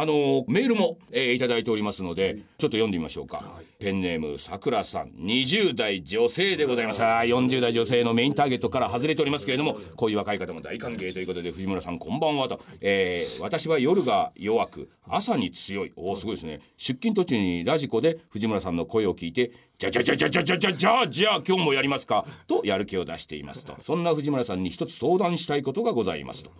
[0.00, 5.08] あのメールも、えー、いただいておりますので、ちょっと読んでみましょうか、ペンネームさくらさん。
[5.10, 7.02] 20代女性でございます。
[7.02, 15.92] 40代女性のメインターゲットから外れておりますけれどもこういう若い方も大歓迎ということで藤村さんこんばんはと、えー、私は夜が弱く朝に強い。
[15.96, 16.60] おおすごいですね。
[16.76, 23.76] 出勤途中にラジコで藤村さんの声を聞いてじゃじゃじゃじゃじゃじゃじゃじゃじゃ今日もやりますかとやる気を出していますと。
[23.84, 26.52] そんな藤村さんに一つ相談したいことがございますと。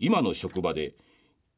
[0.00, 0.94] 今の職場で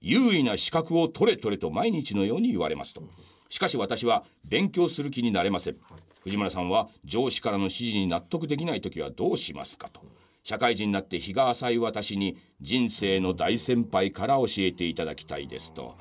[0.03, 3.03] 優位な資格を取れ取れと毎日のように言われますと
[3.49, 5.77] しかし私は勉強する気になれません
[6.23, 10.01] 藤村さんは上司からの指示に納得できない時はどうしますかと
[10.43, 15.95] 社会人になって日が浅い私に人生の大先輩から教えていただきたいですと。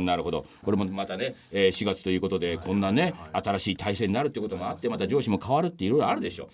[0.00, 6.48] なるほどこれもまたね、えー、4月ということでこんなね新しい体制になるっていうこともあってまた上司も変わるっていろいろあるでしょう。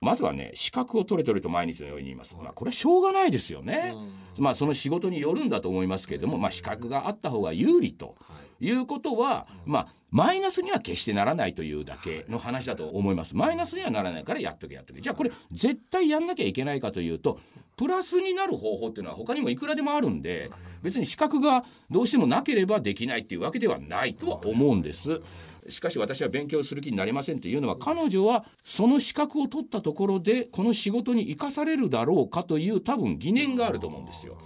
[0.00, 3.94] まずはね資格を取れ取れと毎日のように言います、まあ、これはしょうがないですよね、
[4.38, 8.16] まあその仕事によるんだと思いますけれども、まあ、資格があった方が有利と
[8.60, 13.36] いうことは、まあマイナスには決してならないというだけの話だと思います。
[13.36, 15.00] マイナスにはならないからやっとけやっとけ。
[15.00, 17.38] じゃあこれ絶対やんなきゃいけないかというと
[17.76, 20.50] プラスになる方法っていうのは他にもいくらでもあるんで
[20.82, 25.20] 別に資格がどうしてもなければできないっていうわけではないとは思うんです。
[25.68, 34.38] しかし私は勉強する気になりませんというのは彼女はその資格を取ったところでこの仕事に生かされるだろうかという多分疑念があると思うんですよ。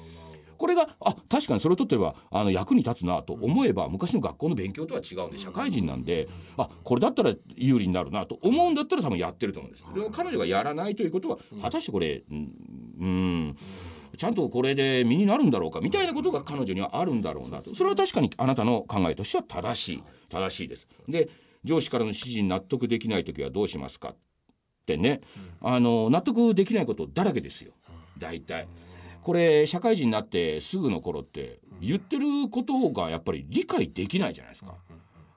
[0.57, 9.85] これがあ確かにそれを取ってればあの役に立つなと思えば昔の学校の勉強とは違うんで社会人なんであこれだったら有利になるなと思うんだったら多分やってると思うんです。
[9.95, 13.57] でも彼女がやらないということは果たしてこれうん
[14.17, 17.75] ちゃんとこれで身になるんだろうかみたいなことが彼女にはあるんだろうなと。
[17.75, 20.87] それは確かにあなたの考えとしては正しい正しいです。
[21.09, 21.29] で
[21.65, 24.17] 上司からの指示に納得できない時はどうしますかっ
[24.87, 25.23] てね、
[25.63, 27.73] あの納得できないことだらけですよ。
[28.19, 28.69] 大体。
[29.25, 34.75] これ社会人になってすぐの頃って言ってることがやっぱり理解できないじゃないですか。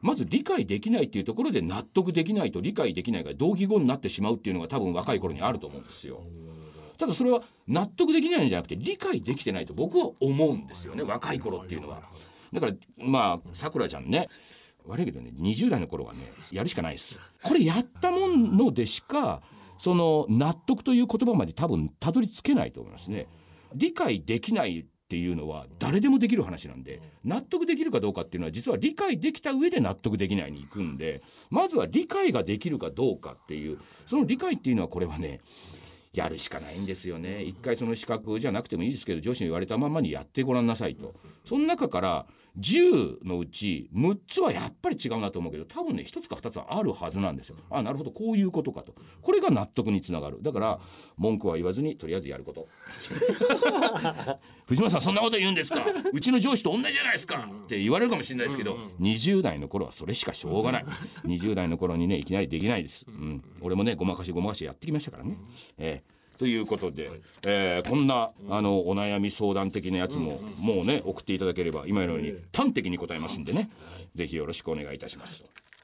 [0.02, 6.22] まず理解できないっていうところで納得できないと理解できないが同義語になってしまうっていうのが多分若い頃にあると思うんですよ。
[6.98, 12.02] ただそれは納得できないんじゃなくて理解できてないと僕は思うんですよね若い頃っていうのは。
[12.52, 14.28] だからまあさくらちゃんね
[14.86, 16.20] 悪いけどね20代の頃はね
[16.52, 17.22] やるしかないです。
[17.42, 19.42] これやったものでしか
[19.78, 23.28] その納得という言葉まで多分たどり着けないと思いますね。
[23.76, 35.40] 理解できないっていうのは誰でもできる話なんで納得できるかどうかっていうのは実は理解できた上で納得できないに行くんでまずは理解ができるかどうかっていうその理解っていうのはこれはね
[36.14, 37.44] やるしかないんですよね。
[37.44, 41.14] 一回その資格じゃなくてもいいですけど上司に言われたままにやってごらんなさいと。
[41.46, 42.26] その中から
[42.60, 47.58] 10のうち6つはやっぱり違うなと思うけど多分ね1つか2つはあるはずなんですよ。
[47.70, 48.12] あなるほど。
[48.12, 48.94] こういうことかと。
[49.22, 50.40] これが納得につながる。
[50.42, 50.80] だから
[51.18, 52.68] 文句は言わずにとりあえずやること。
[54.66, 55.86] 藤間さんそんなこと言うんですか。
[56.12, 57.50] うちの上司と同じじゃないですか。
[57.66, 60.86] って言われるかもしれないですけど、20代の頃はそれしかしょうがない。
[61.26, 65.38] 20代の頃にねいきなりできないです、うん、俺もねごまかしごまかしやってきましたからね、
[65.78, 73.70] えーということで、はい、えー、こんなあのお悩み相談的なやつも、もうね送っていただければ今のように端的に答えますんでね、
[74.16, 75.44] ぜひよろしくお願いいたします。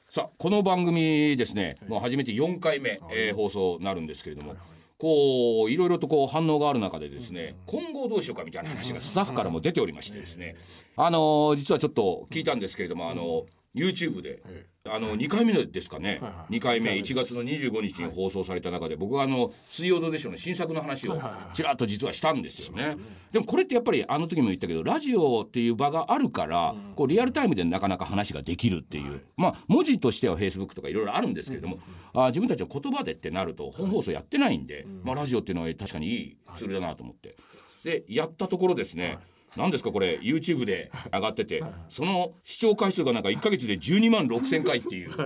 [0.09, 4.56] さあこの番組ですね、もう初めて4回目、えー、放送なるんですけれども。
[5.00, 10.56] こういろいろとこう反応がある中でですね、今後どうしようかみたいな話がスタッフからも出ておりましてですね、
[10.96, 13.44] あのー、実はちょっと聞いたんですけれども、あのー
[13.75, 14.44] YouTube で、
[14.85, 21.19] あの2回目ですかね、は2回目1月の25日に放送された中で僕はあの「水曜どうでしょう」の新作の話を
[21.53, 22.97] ちらっと実はしたんですよね。
[23.31, 29.22] でもこれってやっぱりあの時も言ったけどラジオっていう場があるからこうリアルタイムでなかなか話ができるっていう。
[29.38, 31.79] まあ文字としては Facebook とかいろいろあるんですけれども
[32.13, 37.38] あ自分たちの言葉でってなると本放送やってないんでまあラジオっていうのは確かにいいツールだなと思って。
[37.84, 39.17] でやったところですね
[39.56, 45.12] 何ですかこれ？YouTube で上がっててその視聴回数がなんか1か月で12万6千回っていう。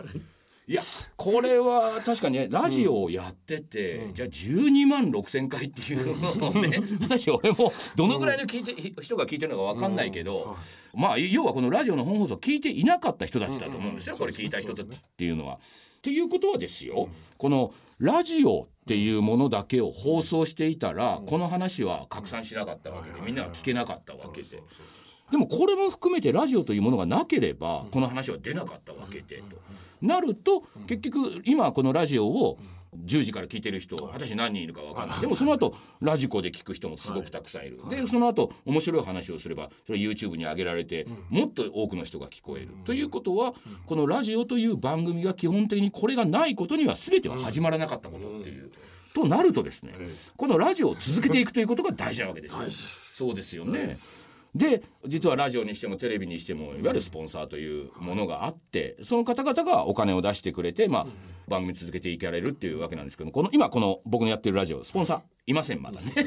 [0.70, 0.84] いや
[1.16, 10.58] これは確かにねラジオをやってて、うん、じゃあ12万6千回っていうのをね 私俺もどのぐらいの聞いて、人が聞いてるのか分かんないけど、
[10.94, 15.62] うん、まあ要はこのラジオの本放送聞いていなかった人たちだと思うんですよ、これ聞いた人たちっていうのは。
[15.98, 24.62] っていうことはですよ、このラジオっていうものだけを放送していたら、この話は拡散しなかったわけでみんなが聞けなかったわけで。
[25.32, 29.58] でもこれも含めてラジオというものがなければこの話は出なかったわけでと。
[30.02, 32.58] なると結局今このラジオを
[32.96, 35.22] 10時から聞いてる人果たして何人いるか分かんない。
[35.22, 37.70] でもその後ラジコで聞く人もすごくたくさんい。
[37.70, 42.70] るでその後面白い話をすればそれ YouTube に上げられてもっと多くの人が聞こえる。
[42.86, 43.54] ということは
[43.86, 48.72] このラジオという番組が基本的にこれがないことには全ては始まらなかったことっていう。
[49.14, 49.96] となるとですね
[50.36, 52.66] このラジオを続けていくということが大事なわけですよ。
[52.70, 53.96] そうですよね。
[54.56, 61.08] で実はラジオにしてもテレビにしてもいわゆるスポンサーというものがあってその方々がお金を出してくれて、まあ、
[61.48, 66.12] 番組続けていかれるっていうわけなんですけどこの今この僕のやってるラジオスポンサーいませんまだね。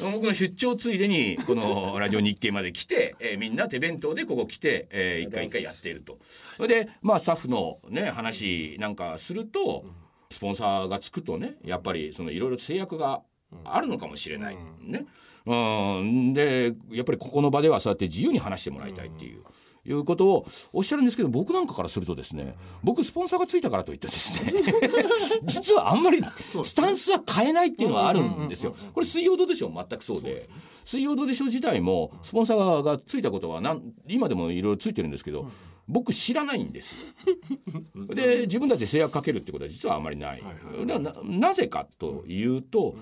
[0.00, 6.18] 僕の出張ついでにこのラジオ日経まで来て、えー、みんな手弁当でここ来て、えー、一回一回やっていると。
[6.56, 9.84] それでまあスタッフのね話なんかすると
[10.30, 13.22] スポンサーがつくとねやっぱりそのいろいろ制約が
[13.64, 15.06] あるのかもしれない、ね。
[15.46, 15.54] う
[16.02, 19.42] ん、でやっぱりここの場ではそうやって自由に話してもらいたいっていう。
[19.86, 24.52] いうことをおっしゃるんですけど僕なんかからするとですね僕スポンサーがついたからといってですね
[25.44, 26.22] 実はあんまり
[26.62, 28.74] スタンスは変えないっていうのはあるんですよ。
[28.92, 30.48] これ水曜どうでしょう全くそうで。
[30.84, 35.48] 水曜どうでしょう自体もスポンサーがついたことはなん今でもいろいろついてるんですけど
[35.88, 36.94] 僕知らないんです。
[37.94, 38.14] よ。
[38.14, 40.42] で自分たちで制約かけるってことは実はあまりない。
[40.84, 42.96] ななぜかというと、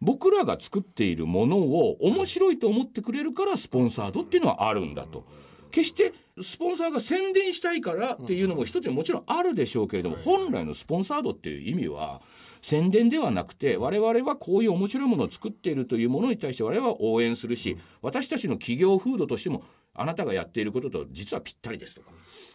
[0.00, 5.24] 僕らが作っているものを面白いと思ってくれるからスポンサードっていうのはあるんだと。
[5.70, 12.22] 決してスポンサーが宣伝したいからっていうのも一つもちろんあるでしょうけれども本来のスポンサードっていう意味は
[12.62, 19.62] 宣伝ではなくて我々はこういう面白いものを作っているというものに対して我々は応援するし私たちの企業風土としても
[19.94, 22.10] あなたがやっていることと実はぴったりですとか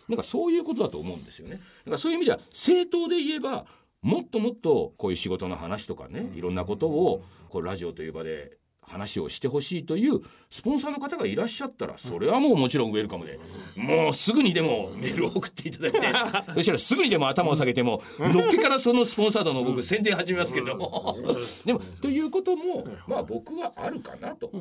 [0.10, 1.56] なんかそういうことだと思うんですよね。
[1.56, 3.66] だからそういう意味では正当で言えば
[4.04, 10.20] もっともっとこういう仕事の話とかねいろんなことをこうラジオという場で話をしてほしいという
[10.50, 13.40] スポンサーの方がいらっしゃったらそれはもうもちろんウェルカムで
[13.76, 16.00] もうすぐにでもメールを送っていただいて
[16.54, 21.18] そしたらすぐにでも頭を下げてものっけからそのスポンサードの僕宣伝始めますけれども。
[21.66, 24.52] でもということもまあ僕はあるかなと。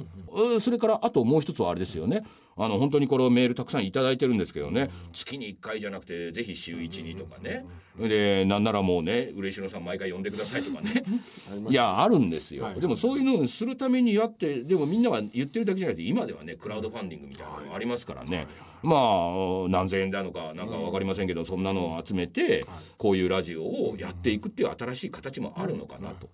[0.60, 2.24] それからあともう一つはあれですよね
[2.56, 4.90] あの本当にこれメールたくさん頂いてるんですけどね。
[5.12, 7.64] 月に1回じゃなくてぜひ週1にとかね。
[7.98, 11.04] でなんならもうね嬉野さん毎回呼んでくださいとかね。
[11.68, 18.46] いやあるんですよ、でもそういうのをするためにやってでもみんなが言ってるだけじゃなくて今ではねクラウドファンディングみたいなのがありますからね、
[18.82, 22.64] まあ何千円なのかなんか分かりませんけど、そんなのを集めて
[22.96, 26.28] こういうラジオをやっていくっていう新しい形もあるのかなと。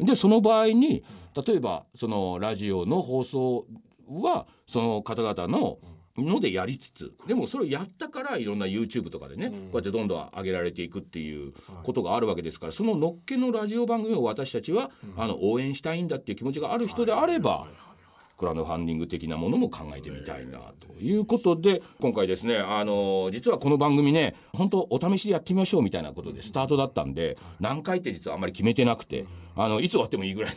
[0.00, 1.04] でその場合に
[1.46, 3.66] 例えばそのラジオの放送
[4.08, 5.78] はその方々の
[6.16, 11.52] のでやりつつでもそれをやったからいろんな YouTube とかでね、こうやってどんどん上げられていくっていう
[11.82, 17.66] ことがあるわけですからそののっけのラジオ番組を私たちは、あの応援したいんだっていう気持ちがある人であれば。
[18.36, 30.54] クラウドファンディング的なものも考えてみたいなということで今回ですねあの実はこの番組ね本当お試しでやってみましょうみたいなことでスタートだったんで何回って実はあんまり決めてなくてあのいつ終わってもいいぐらい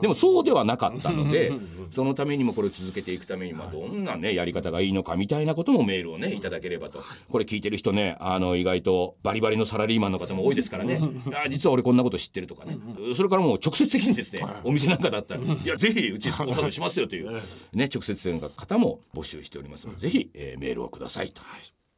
[0.00, 1.52] でもそうではなかったので
[1.90, 7.02] そのためにもこれを続けていくためにまあどんなねやり方がいいのかみたいなこともメールをねいただければと。
[7.30, 11.00] これ聞いてる人ねあの意外とバリバリのサラリーマンの方も多いですからね。
[11.44, 12.78] あ実は俺こんなこと知ってるとかね。
[13.16, 17.32] それからもう直接的にですねお店なんかだったらいやぜひうちスポンサーしますよという
[17.72, 21.42] ね直接的な方も募集しておりますのでぜひ、えー、メールをくださいと。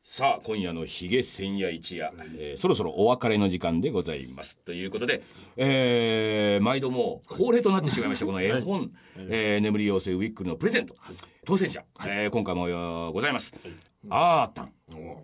[0.09, 4.57] さあ今夜のひげ千夜一夜、えー、そろそろお別れの時間でございます。
[4.59, 5.21] ということで、
[5.57, 8.91] えー、毎度もう恒例となってしまいましたこの絵本、はい、
[9.29, 13.73] えー、眠り妖精ウィックルのプレゼント、はい、当選者、はい、えー、今回もございます、はい、
[14.11, 14.73] あーたん、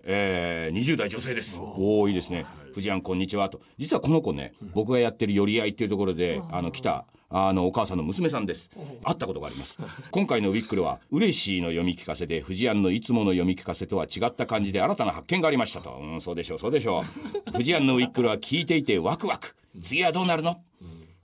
[0.02, 1.61] えー、20代女性です。
[1.61, 2.44] おおいいですね。
[2.75, 3.61] 藤庵こんにちはと。
[3.78, 8.70] 実はこの子ね僕がやってる寄り合いっていうところであの来たあのお母さんの娘さんです。
[9.02, 9.79] 会ったことがあります。
[10.11, 15.99] 今回のウィックルは嬉しいの読み聞かせで藤庵のいつもの読み聞かせとは違った感じで新たな発見がありましたと。
[16.00, 17.02] うんそうでしょうそうでしょ
[17.49, 17.52] う。
[17.57, 19.57] 藤庵のウィックルは聞いていてワクワク。
[19.83, 20.61] 次はどうなるの？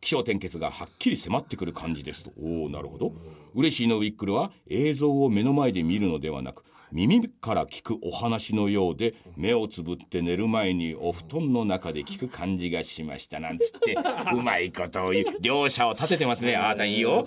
[0.01, 2.31] 気象転結がはっきり迫ってくる感じですと。
[2.41, 3.13] おおなるほど。
[3.55, 13.97] 嬉しいのウィックルは映像を目の前で見るのではなく耳から聞くお話のようで目をつぶって寝る前にお布団の中で聞く感じがしましたなんつって
[14.35, 15.27] うまいことを言う。
[15.41, 16.57] 両者を立ててますね。
[16.57, 17.27] あーたんいいよ、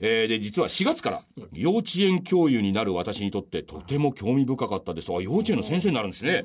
[0.00, 1.22] えー、で実は4月から
[1.52, 5.12] 幼稚園教諭になる私にとってとても興味深かったです。
[5.12, 6.44] あ幼稚園の先生になるんですね、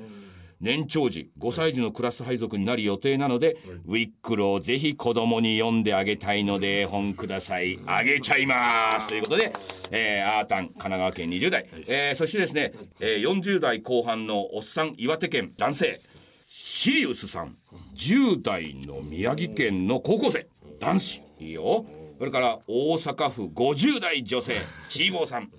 [0.59, 7.79] 年長児5歳児のクラス配属になる予定なのでウィックルをぜひ子供に読んであげたいので絵本ください。
[7.85, 9.09] あげちゃいます。
[9.09, 9.53] ということで、
[9.91, 16.01] えー、アータン神奈川県20代、えー、そしてですね、えー、40代後半のおっさん岩手県男性。
[16.47, 17.57] シリウスさん
[17.95, 20.47] 10代の宮城県の高校生。
[20.79, 21.23] 男子。
[21.39, 21.85] いいよ。
[22.17, 24.55] それから大阪府50代女性。
[24.89, 25.51] チーボーさん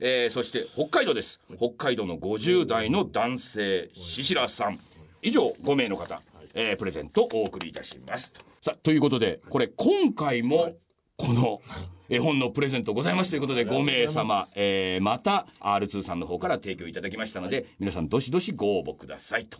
[0.00, 1.40] えー、そして北海道です。
[1.58, 4.78] 北海道の50代の男性シシラさん。
[5.22, 6.22] 以上5名の方、
[6.54, 8.32] えー、プレゼントお送りいたします。
[8.62, 10.74] さあということでこれ今回も
[11.16, 11.60] この
[12.08, 19.58] 絵本のプレゼントございますということで5名様、えー、また R2 さんの方から提供いただきましたので皆さんどしどしご応募くださいと。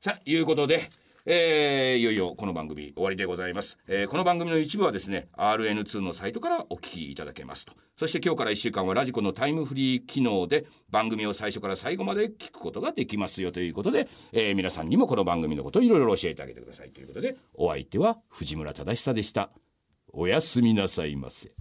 [0.00, 0.88] さあいうことで
[1.32, 7.72] えー、いよいよこの番組終わりでございます、えー、この番組の一部はですね RN2 のサイトからお聞きいただけますと。
[7.96, 19.50] そして今日から1週間はラジコのタイムフリー機能で番組を最初から最後まで聞くことができますよということで、えー、皆さんにもこの番組のことをいろいろ教えてあげてくださいということでお相手は藤村忠久でした。
[20.12, 21.52] おやすみなさいませ。